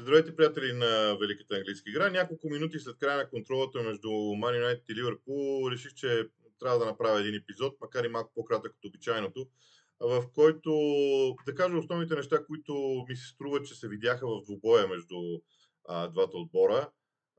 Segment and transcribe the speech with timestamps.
[0.00, 2.10] Здравейте, приятели на Великата английска игра.
[2.10, 6.28] Няколко минути след края на контролата между Man United и Ливърпул реших, че
[6.60, 9.46] трябва да направя един епизод, макар и малко по-кратък от обичайното,
[10.00, 10.70] в който
[11.46, 15.16] да кажа основните неща, които ми се струват, че се видяха в двубоя между
[15.88, 16.90] а, двата отбора.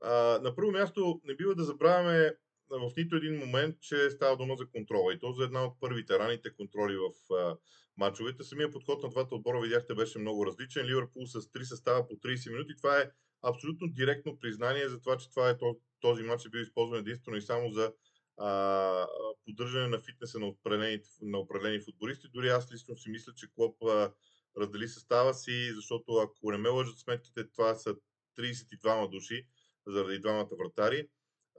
[0.02, 2.34] А, на първо място не бива да забравяме
[2.78, 5.14] в нито един момент, че става дума за контрола.
[5.14, 7.56] И то за една от първите раните контроли в а,
[7.96, 8.44] мачовете.
[8.44, 10.86] Самия подход на двата отбора, видяхте, беше много различен.
[10.86, 12.76] Ливърпул с 3 състава по 30 минути.
[12.76, 13.10] Това е
[13.42, 15.58] абсолютно директно признание за това, че това е
[16.00, 17.92] този матч е бил използван единствено и само за
[18.36, 19.06] а,
[19.44, 22.28] поддържане на фитнеса на определени, на определени футболисти.
[22.28, 24.12] Дори аз лично си мисля, че Клоп а,
[24.58, 27.96] раздели състава си, защото ако не ме лъжат сметките, това са
[28.38, 29.46] 32 души
[29.86, 31.08] заради двамата вратари.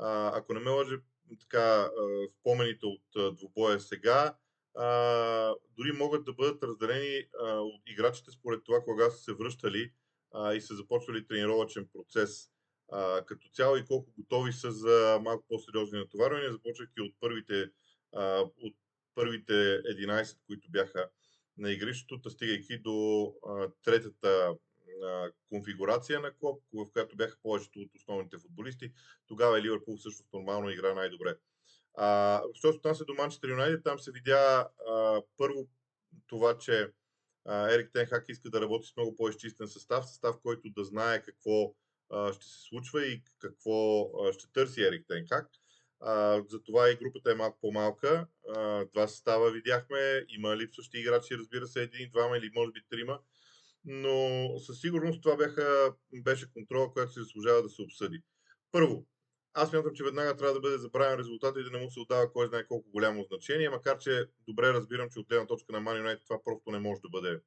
[0.02, 0.96] А, ако не ме лъжи
[1.40, 1.90] така,
[2.40, 4.36] спомените от двубоя сега,
[4.76, 9.92] а, дори могат да бъдат разделени а, от играчите според това, кога са се връщали
[10.34, 12.50] а, и са започвали тренировачен процес.
[12.92, 17.70] А, като цяло и колко готови са за малко по-сериозни натоварвания, започвайки от първите,
[18.14, 18.76] а, от
[19.16, 21.10] първите 11, които бяха
[21.58, 24.56] на игрището, стигайки до а, третата
[25.50, 28.92] конфигурация на клуб, в която бяха повечето от основните футболисти.
[29.28, 31.36] Тогава Ливърпул всъщност нормално игра най-добре.
[31.94, 35.68] А, що се отнася до Манчестър Юнайтед, там се видя а, първо
[36.28, 36.92] това, че
[37.46, 41.76] а, Ерик Тенхак иска да работи с много по-изчистен състав, състав, който да знае какво
[42.10, 45.48] а, ще се случва и какво а, ще търси Ерик Тенхак.
[46.48, 48.28] Затова и групата е малко по-малка.
[48.56, 50.26] А, два състава видяхме.
[50.30, 53.20] Има липсващи играчи, разбира се, един, двама или може би трима.
[53.86, 58.22] Но със сигурност това бяха, беше контрола, която се заслужава да се обсъди.
[58.72, 59.06] Първо,
[59.54, 62.34] аз мятам, че веднага трябва да бъде забравен резултат и да не му се отдава
[62.34, 66.24] кой знае колко голямо значение, макар че добре разбирам, че от гледна точка на Man
[66.24, 67.42] това просто не може да бъде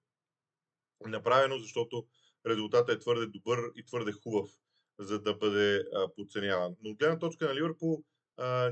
[1.07, 2.07] направено, защото
[2.47, 4.51] резултатът е твърде добър и твърде хубав,
[4.99, 5.85] за да бъде
[6.17, 6.77] подценяван.
[6.83, 8.05] Но от гледна точка на Ливърпул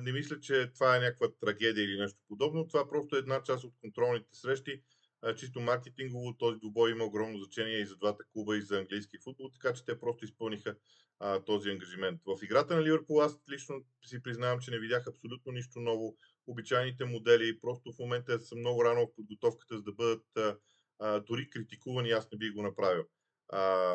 [0.02, 2.68] не мисля, че това е някаква трагедия или нещо подобно.
[2.68, 4.82] Това просто е една част от контролните срещи,
[5.36, 9.50] чисто маркетингово този двубой има огромно значение и за двата клуба, и за английски футбол,
[9.50, 10.76] така че те просто изпълниха
[11.20, 12.20] а, този ангажимент.
[12.26, 16.16] В играта на Ливърпул аз лично си признавам, че не видях абсолютно нищо ново.
[16.46, 20.56] Обичайните модели просто в момента са много рано в подготовката, за да бъдат а,
[20.98, 23.04] а, дори критикувани, аз не бих го направил.
[23.48, 23.94] А,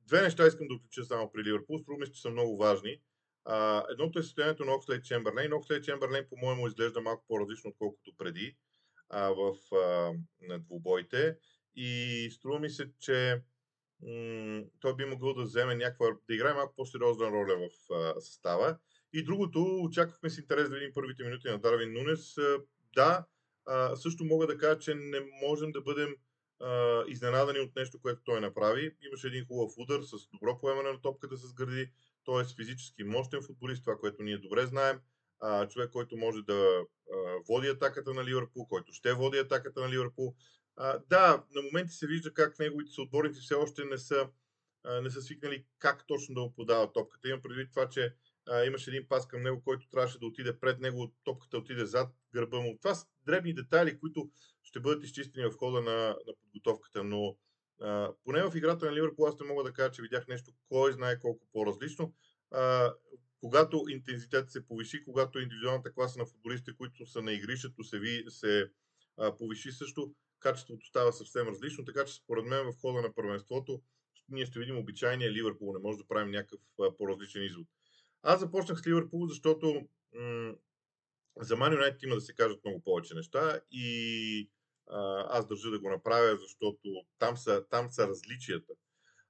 [0.00, 3.00] две неща искам да отлича само при Ливърпул, струва ми че са много важни.
[3.44, 5.52] А, едното е състоянието на Окслей Чемберлейн.
[5.52, 8.56] Окслей Чемберлейн, по-моему, изглежда малко по-различно, отколкото преди
[9.14, 10.12] а, в а,
[10.48, 11.36] на двубоите.
[11.76, 13.42] И струва ми се, че
[14.02, 18.78] м- той би могъл да вземе някаква, да играе малко по-сериозна роля в а, състава.
[19.12, 22.38] И другото, очаквахме с интерес да видим първите минути на Дарвин Нунес.
[22.38, 22.58] А,
[22.94, 23.26] да,
[23.66, 26.16] а, също мога да кажа, че не можем да бъдем
[26.60, 28.96] а, изненадани от нещо, което той направи.
[29.06, 31.90] Имаше един хубав удар с добро поемане на топката с гърди,
[32.24, 32.54] т.е.
[32.56, 35.00] физически мощен футболист, това, което ние добре знаем
[35.44, 37.16] а, човек, който може да а,
[37.48, 40.34] води атаката на Ливърпул, който ще води атаката на Ливърпул.
[40.76, 44.28] А, да, на моменти се вижда как неговите съотборници все още не са,
[44.84, 47.28] а, не са свикнали как точно да му подават топката.
[47.28, 48.14] Имам предвид това, че
[48.48, 52.08] а, имаше един пас към него, който трябваше да отиде пред него, топката отиде зад
[52.32, 52.78] гърба му.
[52.82, 54.30] Това са дребни детайли, които
[54.62, 57.36] ще бъдат изчистени в хода на, на подготовката, но
[57.80, 60.92] а, поне в играта на Ливърпул аз не мога да кажа, че видях нещо, кой
[60.92, 62.14] знае колко по-различно.
[62.50, 62.94] А,
[63.44, 68.24] когато интензитет се повиши, когато индивидуалната класа на футболистите, които са на игрището, се, ви,
[68.28, 68.70] се
[69.16, 73.82] а, повиши също, качеството става съвсем различно, така че според мен в хода на първенството
[74.28, 77.66] ние ще видим обичайния Ливърпул, не може да правим някакъв а, по-различен извод.
[78.22, 80.54] Аз започнах с Ливърпул, защото м-
[81.40, 84.50] за Man United има да се кажат много повече неща и
[84.86, 88.72] а, аз държа да го направя, защото там са, там са различията.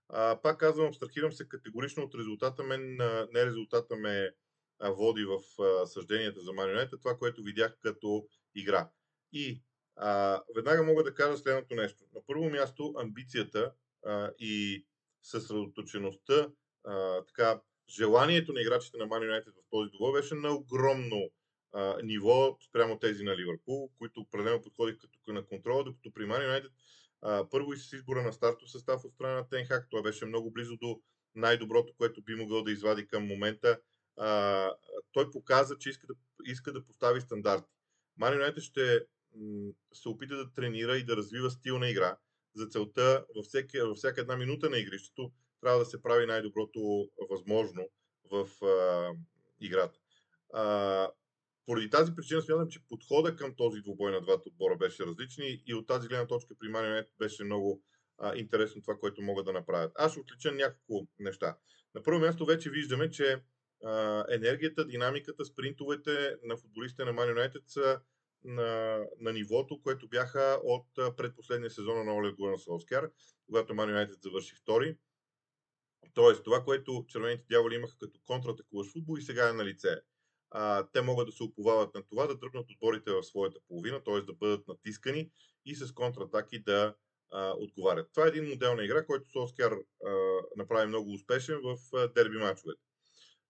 [0.08, 2.62] А, пак казвам, абстрахирам се категорично от резултата.
[2.62, 2.96] Мен
[3.32, 4.30] не резултата ме
[4.80, 5.38] води в
[5.86, 8.90] съжденията за марионета, това, което видях като игра.
[9.32, 9.62] И
[9.96, 12.04] а, веднага мога да кажа следното нещо.
[12.14, 13.72] На първо място, амбицията
[14.06, 14.86] а, и
[15.22, 16.48] съсредоточеността,
[16.84, 21.30] а, така, желанието на играчите на Man United в този двобой беше на огромно
[21.72, 26.40] а, ниво спрямо тези на Ливърпул, които определено подходих като на контрола, докато при Man
[26.40, 26.70] United
[27.50, 29.86] първо и с избора на стартов състав от страна на Тенхак.
[29.90, 31.00] Той беше много близо до
[31.34, 33.80] най-доброто, което би могъл да извади към момента.
[34.16, 34.70] А,
[35.12, 37.72] той показа, че иска да, иска да постави стандарти.
[38.20, 39.00] Юнайтед ще
[39.92, 42.16] се опита да тренира и да развива стил на игра.
[42.54, 47.08] За целта във, всеки, във всяка една минута на игрището трябва да се прави най-доброто
[47.30, 47.88] възможно
[48.30, 49.10] в а,
[49.60, 49.98] играта.
[50.52, 51.08] А,
[51.66, 55.74] поради тази причина смятам, че подхода към този двубой на двата отбора беше различен и
[55.74, 57.82] от тази гледна точка при Манионет беше много
[58.18, 59.92] а, интересно това, което могат да направят.
[59.94, 61.56] Аз ще отлича няколко неща.
[61.94, 63.42] На първо място вече виждаме, че
[63.84, 68.00] а, енергията, динамиката, спринтовете на футболистите на United са
[68.44, 73.10] на, на нивото, което бяха от предпоследния сезон на Оле Гуна Солскяр,
[73.46, 74.96] когато Man United завърши втори.
[76.14, 80.00] Тоест, това, което червените дяволи имаха като контратакуващ футбол и сега е на лице.
[80.56, 84.20] А, те могат да се оповават на това, да дръпнат отборите в своята половина, т.е.
[84.20, 85.30] да бъдат натискани
[85.66, 86.94] и с контратаки да
[87.32, 88.08] а, отговарят.
[88.14, 89.74] Това е един модел на игра, който Солскяр
[90.56, 92.80] направи много успешен в а, дерби мачовете.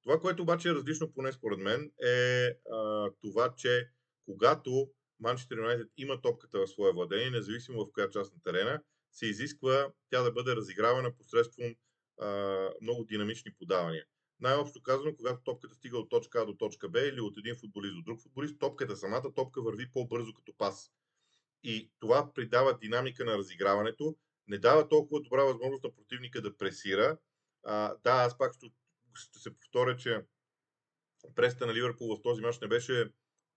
[0.02, 3.88] Това, което обаче е различно, поне според мен, е а, това, че
[4.24, 4.90] когато
[5.20, 8.80] Манчестър Юнайтед има топката в своя владение, независимо в коя част на терена,
[9.12, 11.74] се изисква тя да бъде разигравана посредством
[12.20, 12.28] а,
[12.80, 14.04] много динамични подавания.
[14.40, 17.94] Най-общо казано, когато топката стига от точка А до точка Б или от един футболист
[17.94, 20.90] до друг футболист, топката, самата топка върви по-бързо като пас.
[21.62, 24.16] И това придава динамика на разиграването,
[24.48, 27.18] не дава толкова добра възможност на противника да пресира.
[27.64, 28.54] А, да, аз пак
[29.14, 30.20] ще, се повторя, че
[31.34, 33.10] преста на Ливърпул в този мач не беше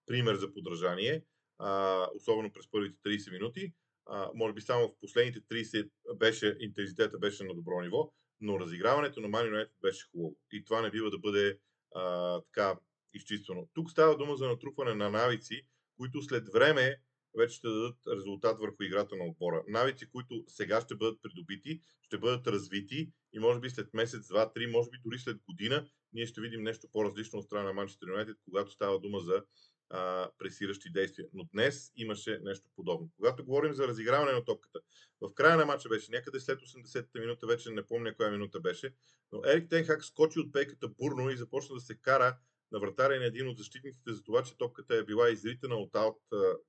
[0.06, 1.24] пример за подражание,
[1.58, 3.74] а, особено през първите 30 минути.
[4.06, 8.12] А, може би само в последните 30 беше, интензитета беше на добро ниво,
[8.42, 10.36] но разиграването на Man United беше хубаво.
[10.52, 11.60] И това не бива да бъде
[11.96, 12.80] а, така
[13.14, 13.70] изчиствано.
[13.74, 15.62] Тук става дума за натрупване на навици,
[15.98, 17.02] които след време
[17.38, 19.64] вече ще дадат резултат върху играта на отбора.
[19.68, 24.54] Навици, които сега ще бъдат придобити, ще бъдат развити и може би след месец, два,
[24.54, 28.08] три, може би дори след година, ние ще видим нещо по-различно от страна на Манчестър
[28.08, 29.44] Юнайтед, когато става дума за
[29.90, 31.28] а, пресиращи действия.
[31.34, 33.10] Но днес имаше нещо подобно.
[33.16, 34.80] Когато говорим за разиграване на топката,
[35.22, 38.94] в края на матча беше някъде след 80-та минута, вече не помня коя минута беше,
[39.32, 42.38] но Ерик Тенхак скочи от пейката бурно и започна да се кара
[42.72, 46.22] на вратаря на един от защитниците за това, че топката е била изритана от аут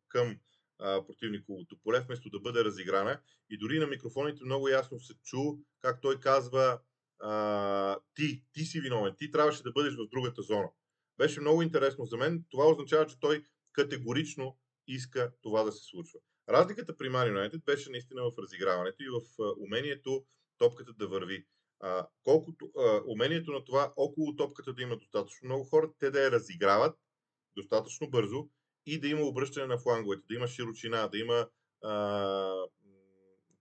[0.09, 0.39] към
[0.79, 3.21] противниковото поле, вместо да бъде разиграна.
[3.51, 5.39] И дори на микрофоните много ясно се чу
[5.81, 6.81] как той казва
[7.21, 10.69] а, ти, ти си виновен, ти трябваше да бъдеш в другата зона.
[11.19, 12.45] Беше много интересно за мен.
[12.51, 13.43] Това означава, че той
[13.73, 16.21] категорично иска това да се случва.
[16.49, 19.21] Разликата при Man United беше наистина в разиграването и в
[19.59, 20.25] умението
[20.59, 21.47] топката да върви.
[21.81, 26.21] А, колкото а, умението на това около топката да има достатъчно много хора, те да
[26.21, 26.99] я разиграват
[27.57, 28.49] достатъчно бързо
[28.87, 31.49] и да има обръщане на фланговете, да има широчина, да има
[31.85, 32.67] а,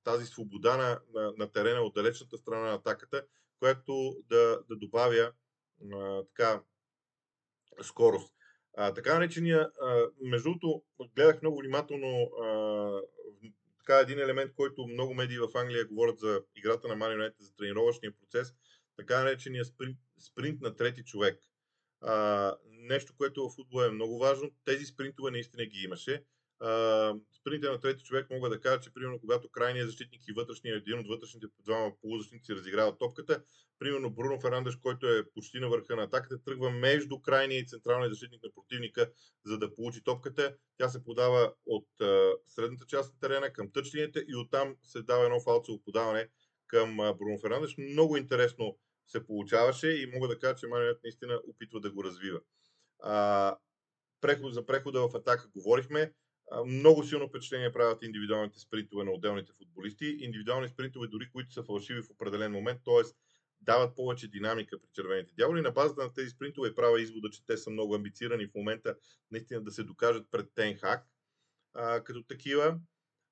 [0.04, 3.26] тази свобода на, на, на терена от далечната страна на атаката,
[3.60, 5.32] която да, да добавя
[5.94, 6.64] а, така
[7.82, 8.34] скорост.
[8.78, 10.84] А, така наречения, а, между другото,
[11.16, 13.02] гледах много внимателно а,
[13.80, 18.12] така един елемент, който много медии в Англия говорят за играта на United, за тренировъчния
[18.20, 18.54] процес,
[18.98, 21.40] така наречения спринт, спринт на трети човек.
[22.02, 24.52] А, нещо, което в футбола е много важно.
[24.66, 26.24] Тези спринтове наистина ги имаше.
[27.40, 31.00] Спринтите на трети човек мога да кажа, че примерно когато крайният защитник и вътрешният един
[31.00, 33.44] от вътрешните двама полузащитници разиграват топката,
[33.80, 38.10] примерно Бруно Фернандеш, който е почти на върха на атаката, тръгва между крайния и централния
[38.10, 39.12] защитник на противника,
[39.46, 40.56] за да получи топката.
[40.78, 41.88] Тя се подава от
[42.48, 46.30] средната част на терена към тъчлините и оттам се дава едно фалцово подаване
[46.68, 47.76] към Бруно Фернандеш.
[47.78, 48.78] Много интересно
[49.08, 52.40] се получаваше и мога да кажа, че Манионет наистина опитва да го развива.
[53.00, 53.58] А,
[54.22, 56.14] преход, за прехода в атака говорихме.
[56.66, 60.18] Много силно впечатление правят индивидуалните спринтове на отделните футболисти.
[60.20, 63.12] Индивидуални спринтове, дори които са фалшиви в определен момент, т.е.
[63.62, 65.62] дават повече динамика при червените дяволи.
[65.62, 68.96] На базата на тези спринтове правя извода, че те са много амбицирани в момента
[69.32, 71.08] наистина да се докажат пред Тенхак
[72.04, 72.80] като такива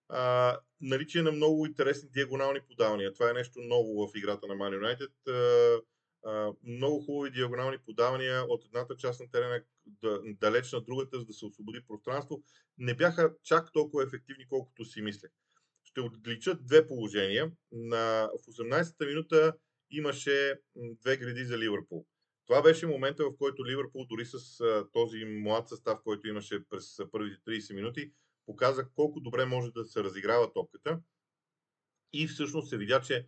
[0.10, 3.14] а, наличие на много интересни диагонални подавания.
[3.14, 5.32] Това е нещо ново в играта на Man United.
[5.32, 5.82] А,
[6.64, 11.34] много хубави диагонални подавания от едната част на терена да, далеч на другата, за да
[11.34, 12.44] се освободи пространство.
[12.78, 15.32] Не бяха чак толкова ефективни, колкото си мислех.
[15.84, 17.52] Ще отличат две положения.
[17.72, 19.54] На, в 18-та минута
[19.92, 22.06] имаше две гради за Ливърпул.
[22.46, 26.98] Това беше момента, в който Ливърпул, дори с а, този млад състав, който имаше през
[27.12, 28.12] първите 30 минути,
[28.46, 31.00] показа колко добре може да се разиграва топката
[32.14, 33.28] и всъщност се видя, че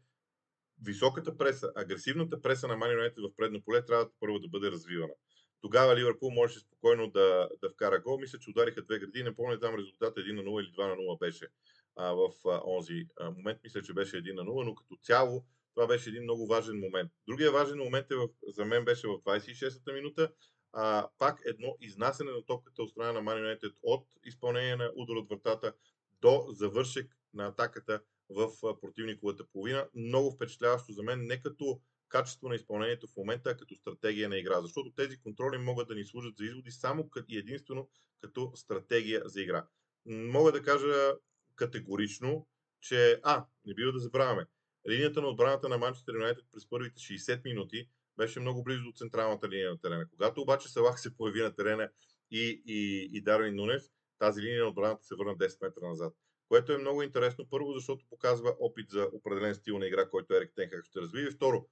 [0.86, 5.14] високата преса, агресивната преса на Man United в предно поле трябва първо да бъде развивана.
[5.62, 8.20] Тогава Ливърпул можеше спокойно да, да вкара гол.
[8.20, 9.24] Мисля, че удариха две гради.
[9.24, 11.48] Не помня там резултата 1 на 0 или 2 на 0 беше
[11.96, 13.60] а, в а, онзи а, момент.
[13.64, 17.12] Мисля, че беше 1 на 0, но като цяло това беше един много важен момент.
[17.28, 20.32] Другия важен момент е в, за мен беше в 26-та минута,
[20.74, 25.16] а, пак едно изнасяне на топката от страна на Man United от изпълнение на удар
[25.16, 25.74] от вратата
[26.22, 28.50] до завършек на атаката в
[28.82, 29.88] противниковата половина.
[29.96, 34.38] Много впечатляващо за мен, не като качество на изпълнението в момента, а като стратегия на
[34.38, 34.62] игра.
[34.62, 37.90] Защото тези контроли могат да ни служат за изводи само и единствено
[38.22, 39.68] като стратегия за игра.
[40.06, 41.14] Мога да кажа
[41.56, 42.48] категорично,
[42.82, 44.46] че, а, не бива да забравяме,
[44.90, 49.50] линията на отбраната на Манчестър Юнайтед през първите 60 минути беше много близо до централната
[49.50, 50.10] линия на терена.
[50.10, 51.90] Когато обаче Салах се появи на терена
[52.32, 56.14] и, и, и Дарвин Нунес, тази линия на отбраната се върна 10 метра назад.
[56.48, 57.50] Което е много интересно.
[57.50, 61.32] Първо, защото показва опит за определен стил на игра, който Ерик Тенхак ще развие.
[61.32, 61.66] Второ,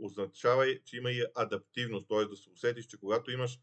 [0.00, 2.24] означава, че има и адаптивност, т.е.
[2.24, 3.58] да се усетиш, че когато имаш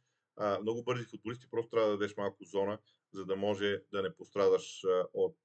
[0.62, 2.80] много бързи футболисти, просто трябва да дадеш малко зона,
[3.14, 4.82] за да може да не пострадаш
[5.14, 5.38] от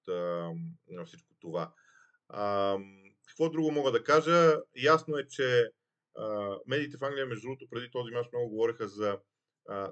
[1.06, 1.72] всичко това.
[3.28, 4.56] Какво друго мога да кажа?
[4.76, 5.70] Ясно е, че
[6.16, 9.18] а, медиите в Англия, между другото, преди този мач много говориха за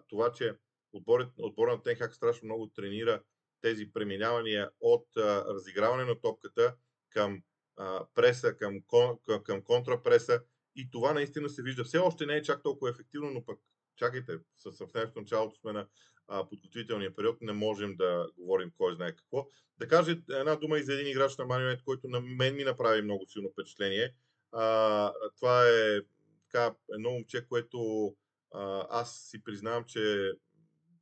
[0.08, 0.56] това, че
[0.92, 3.22] отборът, отборът на Тенхак страшно много тренира
[3.66, 6.74] тези преминавания от а, разиграване на топката
[7.10, 7.42] към
[7.76, 8.80] а, преса, към,
[9.26, 10.42] към, към контрапреса
[10.76, 11.84] и това наистина се вижда.
[11.84, 13.60] Все още не е чак толкова ефективно, но пък
[13.96, 15.86] чакайте, съвсем в началото сме на
[16.28, 19.46] а, подготвителния период, не можем да говорим кой знае какво.
[19.78, 23.02] Да кажа една дума и за един играч на Манионет, който на мен ми направи
[23.02, 24.14] много силно впечатление.
[24.52, 26.00] А, това е
[26.42, 28.06] така, едно момче, което
[28.54, 30.32] а, аз си признавам, че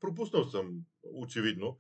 [0.01, 1.79] пропуснал съм, очевидно.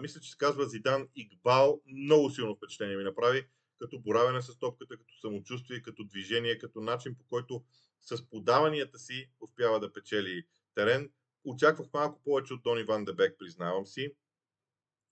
[0.00, 1.82] Мисля, че се казва Зидан Игбал.
[1.86, 3.46] Много силно впечатление ми направи
[3.78, 7.64] като боравене с топката, като самочувствие, като движение, като начин по който
[8.00, 11.10] с подаванията си успява да печели терен.
[11.44, 14.14] Очаквах малко повече от Дони Ван Дебек, признавам си,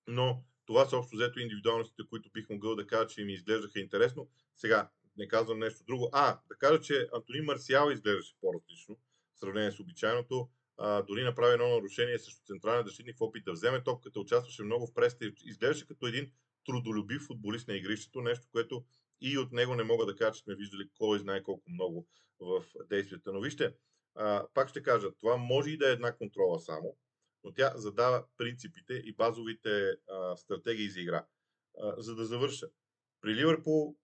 [0.06, 4.28] но това са общо взето индивидуалностите, които бих могъл да кажа, че ми изглеждаха интересно.
[4.56, 6.10] Сега, не казвам нещо друго.
[6.12, 8.96] А, да кажа, че Антонин Марсиал изглеждаше по-различно
[9.34, 10.48] в сравнение с обичайното.
[10.78, 14.86] А, дори направи едно нарушение срещу централен защитник в опит да вземе топката, участваше много
[14.86, 16.32] в преста изглеждаше като един
[16.66, 18.84] трудолюбив футболист на игрището, нещо, което
[19.20, 22.06] и от него не мога да кажа, че сме виждали кой знае колко много
[22.40, 23.32] в действията.
[23.32, 23.74] Но вижте,
[24.14, 26.96] а, пак ще кажа, това може и да е една контрола само,
[27.44, 31.26] но тя задава принципите и базовите а, стратегии за игра.
[31.80, 32.66] А, за да завърша.
[33.20, 33.96] При Ливърпул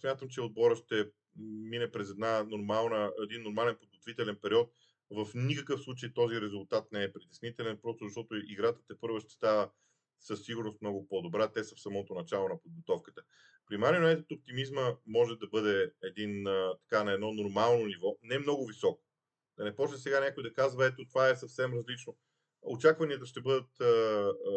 [0.00, 4.72] смятам, че отбора ще мине през една нормална, един нормален подготвителен период.
[5.10, 9.70] В никакъв случай този резултат не е притеснителен, просто защото играта те първа ще става
[10.20, 11.52] със сигурност много по-добра.
[11.52, 13.22] Те са в самото начало на подготовката.
[13.66, 16.44] При Мари Юнайтед оптимизма може да бъде един,
[16.80, 19.02] така, на едно нормално ниво, не много високо.
[19.56, 22.16] Да не почне сега някой да казва, ето това е съвсем различно.
[22.62, 24.54] Очакванията ще бъдат а, а,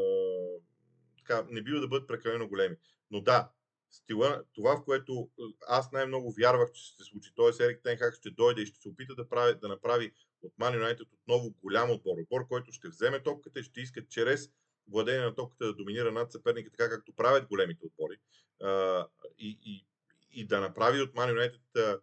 [1.18, 2.75] така, не бива да бъдат прекалено големи.
[3.12, 3.51] Но да,
[3.89, 5.30] стила, това в което
[5.68, 7.66] аз най-много вярвах, че ще се случи, т.е.
[7.66, 10.12] Ерик Тенхак ще дойде и ще се опита да, прави, да направи
[10.44, 12.17] от Ман Юнайтед отново голям отбор.
[12.17, 14.51] Отбор, който ще вземе топката и ще иска чрез
[14.88, 18.17] владение на топката да доминира над съперника, така както правят големите отбори.
[18.62, 19.06] А,
[19.38, 19.86] и, и,
[20.32, 22.01] и да направи от Man United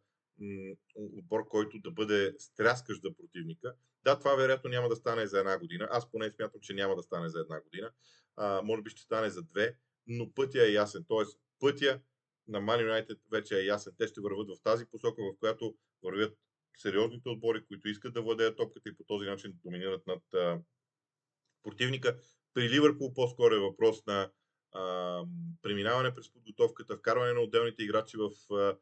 [0.95, 3.75] отбор, който да бъде стряскащ за противника.
[4.05, 5.89] Да, това вероятно няма да стане за една година.
[5.91, 7.91] Аз поне смятам, че няма да стане за една година.
[8.37, 9.77] А, може би ще стане за две,
[10.07, 11.05] но пътя е ясен.
[11.09, 12.01] Тоест, пътя
[12.49, 13.93] на Man United вече е ясен.
[13.99, 16.39] Те ще върват в тази посока, в която вървят
[16.77, 20.61] сериозните отбори, които искат да владеят топката и по този начин доминират над а,
[21.63, 22.19] противника.
[22.55, 24.31] При Ливърпул по-скоро е въпрос на
[24.73, 25.23] а,
[25.63, 28.77] преминаване през подготовката, вкарване на отделните играчи в, а,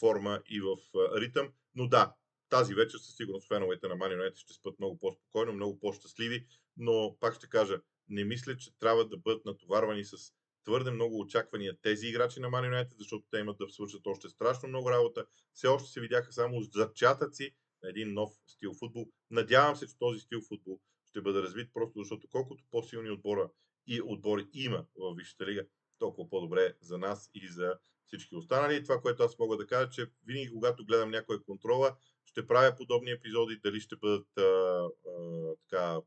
[0.00, 1.48] форма и в а, ритъм.
[1.74, 2.14] Но да,
[2.48, 7.16] тази вечер със сигурност феновете на Man United ще спят много по-спокойно, много по-щастливи, но
[7.20, 10.32] пак ще кажа, не мисля, че трябва да бъдат натоварвани с
[10.64, 14.68] твърде много очаквания тези играчи на Man United, защото те имат да свършат още страшно
[14.68, 15.26] много работа.
[15.52, 19.06] Все още се видяха само зачатъци на един нов стил футбол.
[19.30, 23.50] Надявам се, че този стил футбол ще бъде развит, просто защото колкото по-силни отбора
[23.86, 25.66] и отбори има в Висшата лига,
[25.98, 28.82] толкова по-добре за нас и за всички останали.
[28.82, 33.10] Това, което аз мога да кажа, че винаги, когато гледам някоя контрола, ще правя подобни
[33.10, 36.00] епизоди, дали ще бъдат а, а, така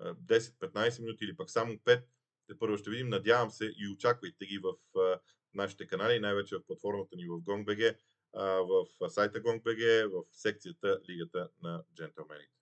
[0.00, 2.02] 10-15 минути или пък само 5.
[2.46, 3.08] Те първо ще видим.
[3.08, 5.20] Надявам се и очаквайте ги в а,
[5.54, 7.96] нашите канали, най-вече в платформата ни в GongBG,
[8.36, 12.55] в сайта GongBG, в секцията Лигата на джентълмените.